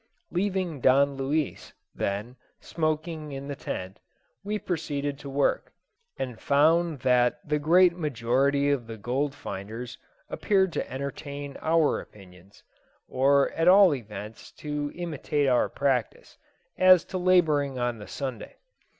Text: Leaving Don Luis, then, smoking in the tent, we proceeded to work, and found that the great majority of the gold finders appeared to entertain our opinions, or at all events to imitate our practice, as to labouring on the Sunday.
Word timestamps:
Leaving 0.31 0.79
Don 0.81 1.13
Luis, 1.15 1.73
then, 1.93 2.35
smoking 2.59 3.31
in 3.33 3.47
the 3.49 3.55
tent, 3.55 3.99
we 4.43 4.57
proceeded 4.57 5.19
to 5.19 5.29
work, 5.29 5.73
and 6.17 6.41
found 6.41 7.01
that 7.01 7.37
the 7.47 7.59
great 7.59 7.95
majority 7.95 8.71
of 8.71 8.87
the 8.87 8.97
gold 8.97 9.35
finders 9.35 9.99
appeared 10.27 10.73
to 10.73 10.91
entertain 10.91 11.55
our 11.61 11.99
opinions, 11.99 12.63
or 13.07 13.51
at 13.51 13.67
all 13.67 13.93
events 13.93 14.51
to 14.53 14.91
imitate 14.95 15.47
our 15.47 15.69
practice, 15.69 16.35
as 16.79 17.05
to 17.05 17.19
labouring 17.19 17.77
on 17.77 17.99
the 17.99 18.07
Sunday. 18.07 18.55